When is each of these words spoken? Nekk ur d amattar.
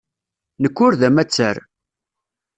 Nekk 0.61 0.77
ur 0.85 0.93
d 0.99 1.01
amattar. 1.07 1.57